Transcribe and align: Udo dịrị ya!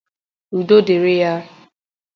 Udo 0.57 0.77
dịrị 0.87 1.15
ya! 1.21 1.33